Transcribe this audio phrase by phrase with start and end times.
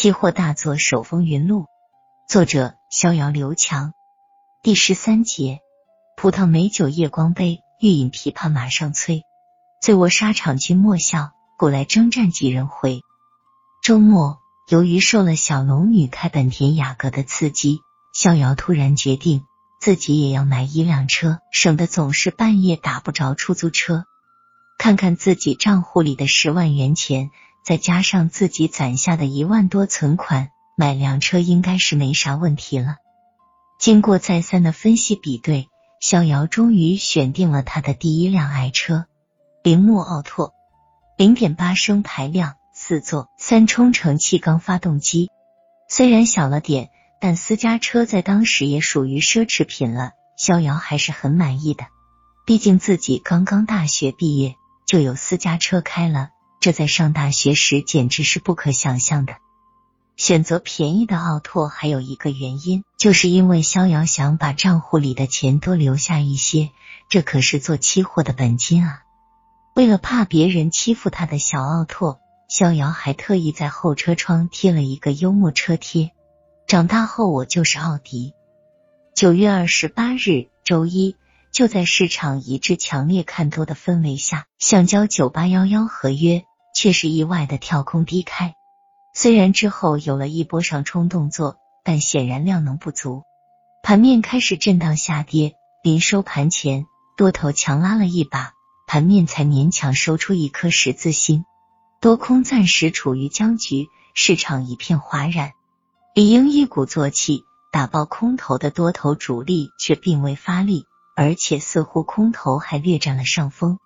[0.00, 1.66] 期货大作手风云录，
[2.28, 3.94] 作者逍遥刘强。
[4.62, 5.58] 第十三节，
[6.16, 9.24] 葡萄美酒夜光杯，欲饮琵琶马上催。
[9.82, 13.00] 醉卧沙场君莫笑，古来征战几人回。
[13.82, 14.38] 周末，
[14.68, 17.80] 由于受了小龙女开本田雅阁的刺激，
[18.14, 19.42] 逍遥突然决定
[19.80, 24.04] 自己也要买一辆车，省得总是半夜打不着出租车。
[24.78, 27.32] 看看自己账户里的十万元钱。
[27.68, 32.96] 再加上自己攒下的一万多存款，买辆车应该是没啥问题了。
[33.78, 35.68] 经过再三的分析比对，
[36.00, 39.04] 逍遥终于选定了他的第一辆爱车——
[39.62, 40.54] 铃木奥拓，
[41.18, 45.28] 零点八升排量，四座，三冲程气缸发动机。
[45.90, 46.88] 虽然小了点，
[47.20, 50.12] 但私家车在当时也属于奢侈品了。
[50.38, 51.84] 逍遥还是很满意的，
[52.46, 54.54] 毕竟自己刚刚大学毕业
[54.86, 56.30] 就有私家车开了。
[56.60, 59.36] 这在上大学时简直是不可想象的。
[60.16, 66.70] 选择便宜的奥拓还有一个原因，就是因为逍遥想把账户里的钱多留下一些，
[67.08, 69.02] 这可是做期货的本金啊。
[69.76, 76.10] 为了怕别人欺负他的小奥拓，逍遥还特意在后车窗贴了一个幽默车贴
[76.66, 78.32] ：“长大后我就是奥迪。”
[79.14, 81.14] 九月二十八日，周一。
[81.50, 86.44] 就在市场一致强烈看多的氛围下，橡胶九八幺幺合约
[86.78, 88.54] 却是意外的跳空低开。
[89.12, 93.24] 虽然之后有了一波上冲动作，但显然量能不足，
[93.82, 95.56] 盘面开始震荡下跌。
[95.82, 98.52] 临收盘前，多头强拉了一把，
[98.86, 101.44] 盘面才勉强收出一颗十字星，
[102.00, 105.54] 多空暂时处于僵局，市场一片哗然。
[106.14, 107.42] 理应一鼓作气
[107.72, 110.84] 打爆空头的多头主力却并未发力。
[111.16, 113.80] 而且似乎空头还略占了上风，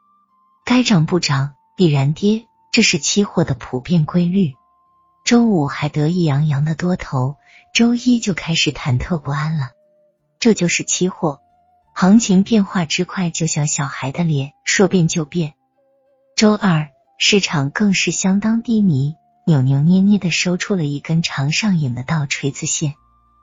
[0.67, 4.55] 该涨不涨，必然跌，这是期货的普遍规律。
[5.27, 7.37] 周五还得意洋洋的多头，
[7.75, 9.73] 周一就开始忐忑不安了。
[10.41, 11.41] 这就是期货，
[11.93, 15.53] 行情变化之快，就像小孩的脸，说变就变。
[16.35, 16.89] 周二
[17.19, 19.17] 市场更是相当低迷，
[19.47, 22.95] 扭扭捏捏的收出了一根长上影的倒锤子线，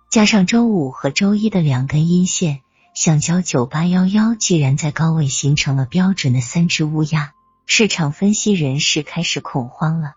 [0.09, 2.61] 加上周五和周一的两根阴线。
[2.95, 7.33] 橡胶九八幺幺既然在高位形成了标准的三只乌鸦，
[7.71, 10.13] 市场分析人士开始恐慌了。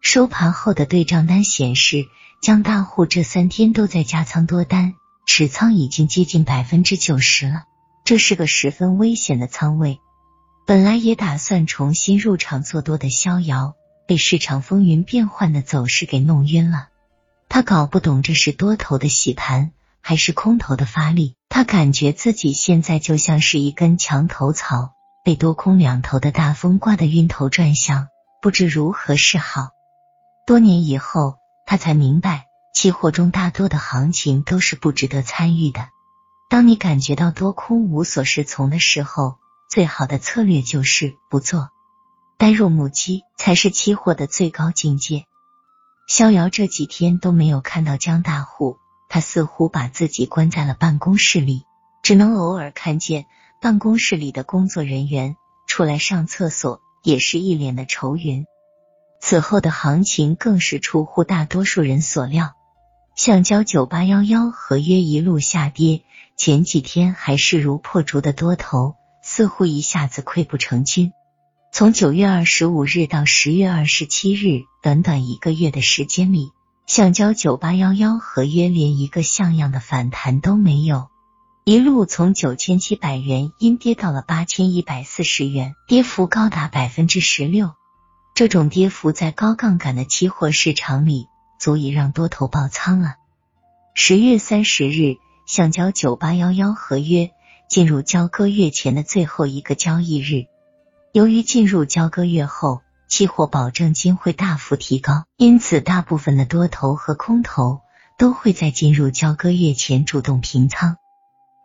[0.00, 2.06] 收盘后的对账单显示，
[2.40, 4.94] 江大户这三天都在加仓多单，
[5.26, 7.64] 持仓已经接近百分之九十了，
[8.06, 10.00] 这是个十分危险的仓位。
[10.66, 13.74] 本来也打算重新入场做多的逍遥，
[14.08, 16.88] 被市场风云变幻的走势给弄晕了。
[17.50, 19.72] 他搞不懂这是多头的洗盘。
[20.04, 24.94] 还是空头的发力，他感觉自己现在就像是一根墙头草，
[25.24, 28.08] 被多空两头的大风刮得晕头转向，
[28.40, 29.70] 不知如何是好。
[30.46, 35.88] 多年以后，他才明白，期货中大多的行情都是不值得参与的。
[36.50, 39.36] 当你感觉到多空无所适从的时候，
[39.70, 41.70] 最好的策略就是不做，
[42.36, 45.24] 呆若木鸡才是期货的最高境界。
[46.08, 48.76] 逍遥这几天都没有看到江大户。
[49.08, 51.64] 他似乎把自己关在了办公室里，
[52.02, 53.26] 只能偶尔看见
[53.62, 55.36] 办公室里的工作人员
[55.68, 58.44] 出来上厕所，也是一脸的愁云。
[59.20, 62.54] 此后的行情更是出乎大多数人所料，
[63.14, 66.02] 橡胶九八幺幺合约一路下跌，
[66.36, 71.12] 前几天还势如破竹的多头，似乎一下子溃不成军。
[71.72, 76.50] 从九月二十五日到十月二十七日，短短一个月的时间里。
[76.84, 81.10] 橡胶九八幺幺合约连一个像样的反弹都没有，
[81.64, 87.70] 一路从九千七百元阴跌到了八千一百四十元，跌幅高达百分之十六。
[88.34, 91.28] 这种跌幅在高杠杆的期货市场里，
[91.60, 93.14] 足以让多头爆仓了。
[93.94, 97.30] 十月三十日，橡胶九八幺幺合约
[97.68, 100.46] 进入交割月前的最后一个交易日，
[101.12, 102.80] 由于进入交割月后。
[103.08, 107.82] 期货保证金会大幅提高，因此大部分的多头和空头
[108.16, 110.96] 都会在进入交割月前主动平仓。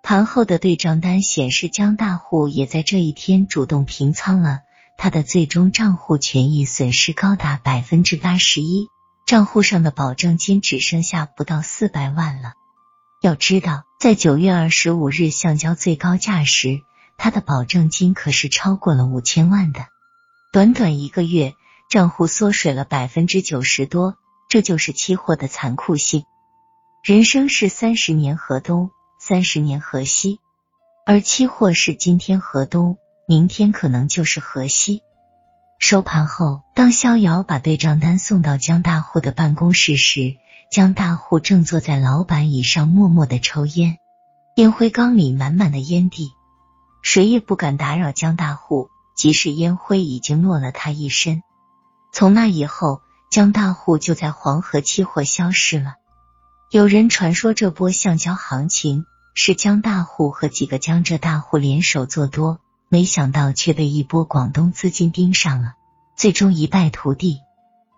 [0.08, 4.62] 盘后的对账单显示，江大户也在这一天主动平仓了，
[4.98, 8.88] 他的最终账户权益损失高达百分之八十一，
[9.26, 12.54] 账户上的保证金只剩下不到四百万了。
[13.22, 16.80] 要知道，在九月二十五日橡胶最高价时，
[17.18, 19.88] 他的保证金可是超过了五千万的。
[20.54, 21.54] 短短一个月，
[21.90, 24.16] 账户缩水了百分之九十多，
[24.48, 26.24] 这就是期货的残酷性。
[27.04, 28.92] 人生是三十年河东，
[29.28, 30.40] 三十年河西，
[31.06, 32.98] 而期货是今天河东，
[33.28, 35.02] 明天可能就是河西。
[35.80, 40.38] 收盘后，当逍遥把对账单送到江大户的办公室时，
[40.72, 43.98] 江大户正坐在老板椅上默默的抽烟，
[44.56, 46.32] 烟灰缸里满满的烟蒂，
[47.02, 51.44] 谁也不敢打扰江大户，即使烟灰已经落了他一身。
[52.14, 55.96] 从那以后，江大户就在黄河期货消失了。
[56.72, 59.06] 有人传说这波橡胶行情
[59.40, 65.76] 是江大户和几个江浙大户联手做多，没想到却被一波广东资金盯上了，
[66.16, 67.42] 最终一败涂地。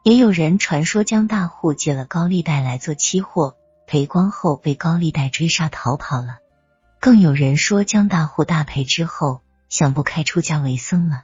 [0.04, 3.56] 也有人传说江大户借了高利贷来做期货，
[3.88, 6.40] 赔光后被高利贷追杀逃跑了。
[7.00, 9.40] 更有人说江大户大赔之后
[9.70, 11.24] 想不开出家为僧了。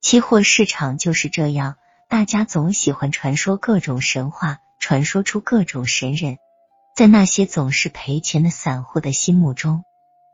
[0.00, 1.76] 期货市场就是这样，
[2.08, 6.36] 大家总喜欢传说各种神话，传说出各种神人。
[6.96, 9.84] 在那些总是赔钱的散户的心目中，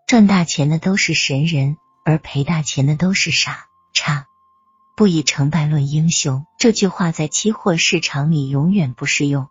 [0.06, 4.26] 赚大钱的都是神人，而赔大钱的都是傻叉。
[4.96, 9.48] 不以成败论英雄，这句话在期货市场里永远不适用。